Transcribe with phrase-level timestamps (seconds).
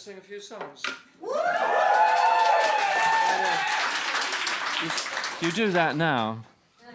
[0.00, 0.82] sing a few songs.
[4.82, 6.42] you, you do that now.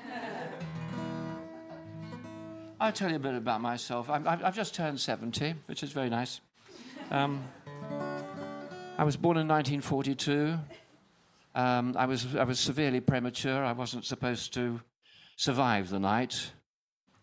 [2.79, 4.09] I'll tell you a bit about myself.
[4.09, 6.41] i have just turned 70, which is very nice.
[7.11, 7.43] Um,
[8.97, 10.57] I was born in 1942.
[11.53, 13.63] Um, I, was, I was severely premature.
[13.63, 14.81] I wasn't supposed to
[15.35, 16.51] survive the night,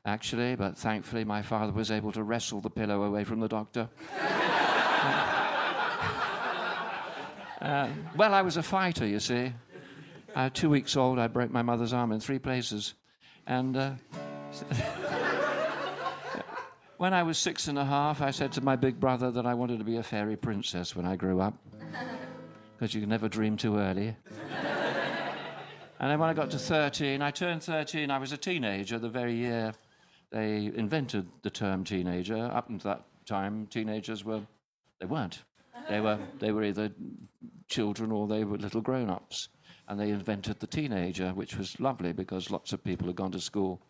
[0.07, 3.88] actually, but thankfully my father was able to wrestle the pillow away from the doctor.
[7.83, 9.53] uh, well, I was a fighter, you see.
[10.35, 12.95] Uh, two weeks old, I broke my mother's arm in three places.
[13.47, 13.93] And uh,
[16.97, 19.55] when I was six and a half, I said to my big brother that I
[19.55, 21.55] wanted to be a fairy princess when I grew up.
[22.77, 24.17] Because you can never dream too early.
[26.01, 29.09] And then when I got to 13, I turned 13, I was a teenager the
[29.09, 29.73] very year
[30.30, 32.51] they invented the term teenager.
[32.52, 34.41] Up until that time, teenagers were,
[34.99, 35.43] they weren't.
[35.89, 36.91] They were, they were either
[37.73, 39.48] children or they were little grown ups.
[39.88, 43.40] And they invented the teenager, which was lovely because lots of people had gone to
[43.40, 43.82] school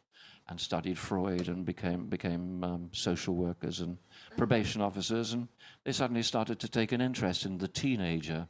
[0.49, 3.99] and studied Freud and became, became um, social workers and
[4.37, 5.33] probation officers.
[5.33, 5.49] And
[5.85, 8.49] they suddenly started to take an interest in the teenager.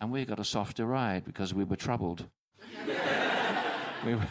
[0.00, 2.26] And we got a softer ride because we were troubled
[4.06, 4.26] we were,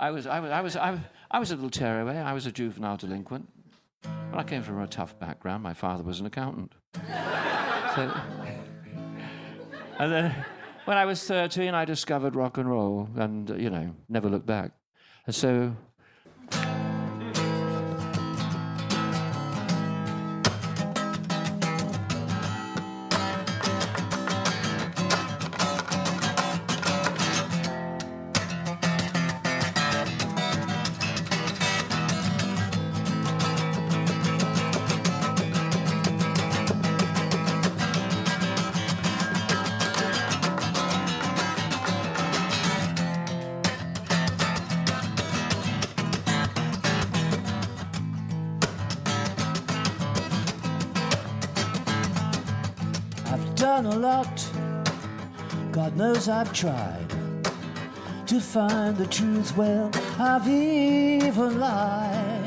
[0.00, 0.98] I, was, I, was, I, was, I,
[1.30, 2.16] I was a little tearaway.
[2.18, 3.48] I was a juvenile delinquent.
[4.02, 5.62] But I came from a tough background.
[5.62, 6.72] My father was an accountant.
[7.94, 8.12] so,
[9.98, 10.44] and then
[10.84, 14.72] when I was 13, I discovered rock and roll and, you know, never looked back.
[15.26, 15.74] And so
[53.64, 54.46] done a lot.
[55.72, 57.08] God knows I've tried
[58.26, 59.56] to find the truth.
[59.56, 62.44] Well, I've even lied.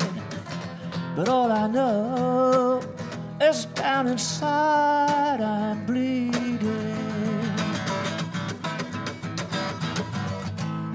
[1.16, 2.80] But all I know
[3.40, 6.60] is down inside I'm bleeding.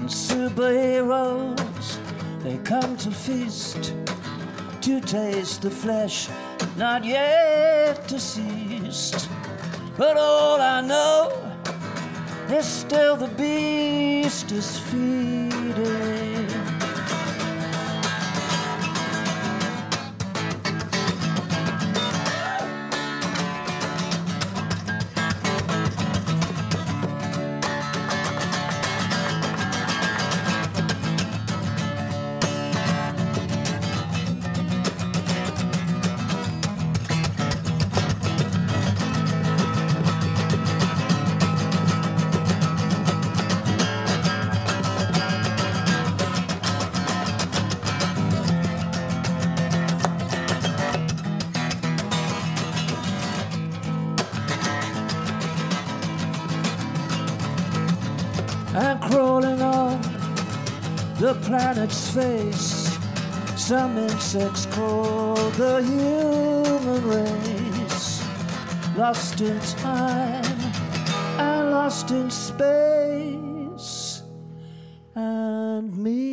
[0.00, 1.98] And superheroes,
[2.42, 3.92] they come to feast,
[4.80, 6.30] to taste the flesh,
[6.78, 9.28] not yet deceased.
[9.96, 11.30] But all I know
[12.50, 16.03] is still the beast is feeding.
[61.46, 62.98] Planet's face.
[63.56, 68.22] Some insects call the human race.
[68.96, 70.60] Lost in time
[71.38, 74.22] and lost in space
[75.14, 76.23] and meaning.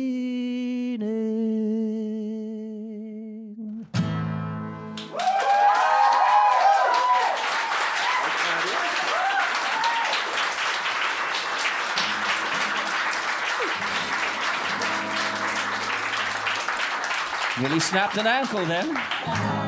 [17.72, 19.61] Nearly snapped an ankle then.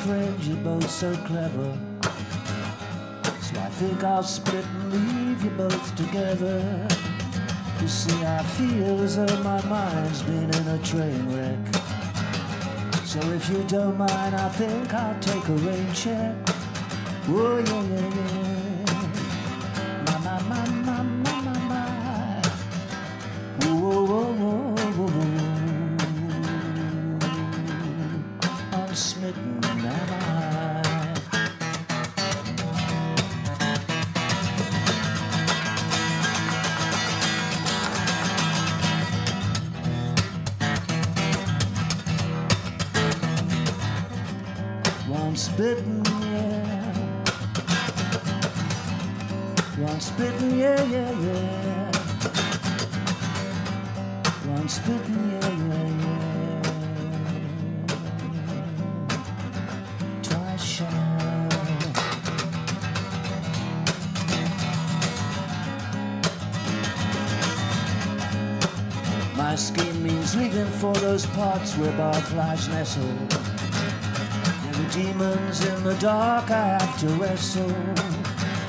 [0.00, 1.78] Friends, you're both so clever.
[3.42, 6.88] So I think I'll split and leave you both together.
[7.80, 11.58] You see, I feel as though my mind's been in a train wreck.
[13.04, 16.34] So if you don't mind, I think I'll take a rain check.
[17.28, 19.00] Oh yeah, yeah, yeah.
[20.06, 21.86] My, my, my, my, my, my, my.
[23.64, 25.60] Whoa, whoa, whoa, whoa, whoa.
[28.72, 29.49] I'm smitten,
[50.00, 51.92] One spitting, yeah, yeah, yeah.
[54.46, 56.62] One spitting, yeah, yeah, yeah.
[60.22, 60.86] Twice shy.
[69.36, 73.04] My scheme means leaving for those parts where barflies nestle.
[74.62, 77.74] There are demons in the dark I have to wrestle.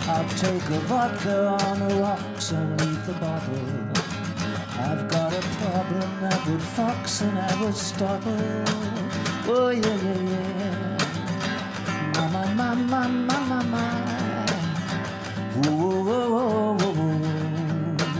[0.07, 3.67] I'll take a vodka on the rocks and leave the bottle.
[4.79, 8.65] I've got a problem that would fox and Aristotle.
[9.47, 10.97] Oh yeah, yeah, yeah.
[12.33, 13.89] My, my, my, my, my, my.
[15.55, 18.11] Whoa, whoa, whoa, whoa, whoa.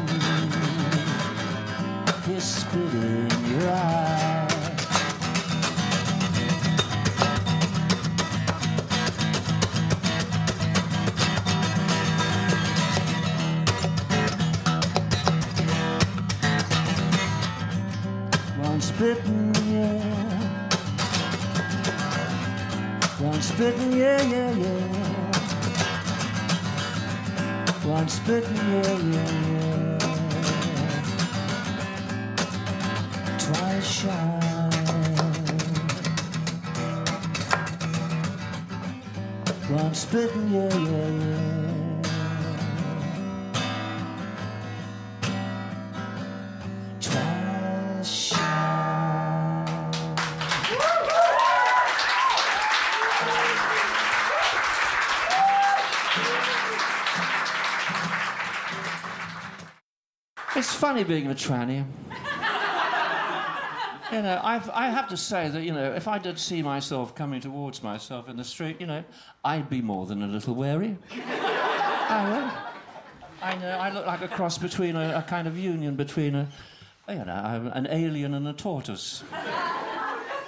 [2.26, 4.11] He's spit in your eye.
[19.02, 19.98] Spitting, yeah.
[23.18, 24.86] One spitting, yeah, yeah, yeah.
[27.84, 29.98] One spitting, yeah, yeah, yeah.
[33.40, 34.40] Twice shy.
[39.70, 41.81] One spitting, yeah, yeah, yeah.
[60.82, 61.86] Funny being a tranny.
[64.12, 67.14] you know, I've, I have to say that, you know, if I did see myself
[67.14, 69.04] coming towards myself in the street, you know,
[69.46, 70.98] I'd be more than a little wary.
[71.12, 72.52] I know.
[73.44, 73.78] I know.
[73.78, 76.48] I look like a cross between a, a kind of union between a,
[77.08, 79.24] you know, an alien and a tortoise.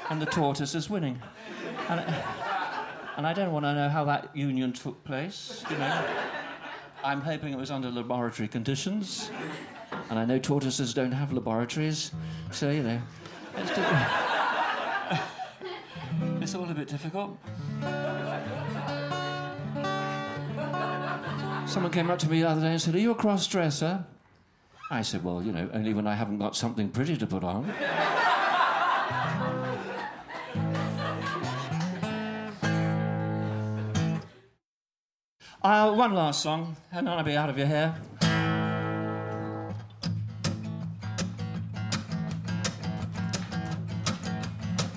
[0.10, 1.22] and the tortoise is winning.
[1.90, 2.00] And,
[3.18, 6.08] and I don't want to know how that union took place, you know.
[7.04, 9.30] I'm hoping it was under laboratory conditions.
[10.10, 12.12] And I know tortoises don't have laboratories,
[12.52, 13.02] so you know,
[13.58, 13.72] it's,
[16.42, 17.38] it's all a bit difficult.
[21.66, 24.06] Someone came up to me the other day and said, Are you a cross dresser?
[24.92, 27.74] I said, Well, you know, only when I haven't got something pretty to put on.
[35.63, 37.96] Uh, one last song, and I'll be out of your hair.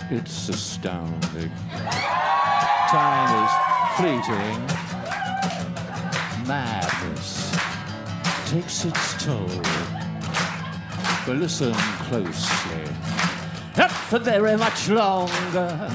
[0.09, 1.51] It's astounding.
[2.89, 3.51] Time is
[3.97, 4.67] fleeting.
[6.47, 7.51] Madness
[8.47, 9.49] takes its toll.
[11.27, 11.75] But listen
[12.07, 12.85] closely.
[13.77, 15.91] Not for very much longer.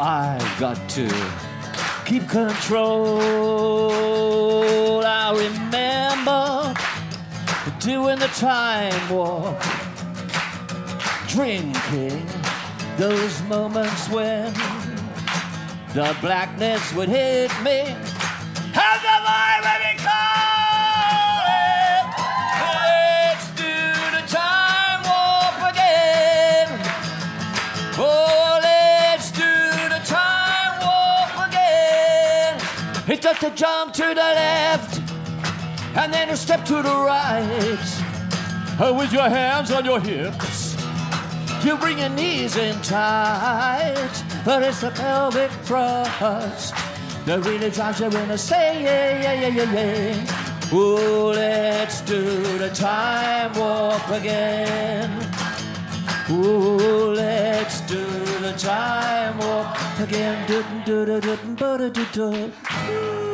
[0.00, 1.06] I've got to
[2.06, 3.20] keep control.
[5.04, 6.72] I remember
[7.78, 9.62] doing the time warp
[11.32, 12.26] drinking
[12.98, 14.52] those moments when
[15.94, 17.80] the blackness would hit me.
[17.80, 20.92] And the vibe would be calling.
[22.60, 23.74] Let's do
[24.12, 26.68] the time warp again.
[27.96, 29.52] Oh, let's do
[29.88, 32.60] the time warp again.
[33.08, 35.00] It's just a jump to the left
[35.96, 37.78] and then a step to the right.
[38.78, 40.61] Uh, With your hands on your hips.
[41.64, 46.74] You bring your knees in tight, but it's the pelvic thrust
[47.24, 50.74] that really drives you in to say, yeah, yeah, yeah, yeah, yeah.
[50.74, 55.10] Ooh, let's do the time warp again.
[56.30, 58.04] Ooh, let's do
[58.40, 60.46] the time walk again.
[60.46, 63.31] Do do do do do do do do.